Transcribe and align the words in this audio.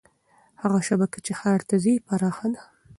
هغه 0.61 0.79
شبکه 0.87 1.19
چې 1.25 1.31
ښار 1.39 1.59
ته 1.69 1.75
ځي 1.83 1.93
پراخه 2.07 2.47
ده. 2.53 2.61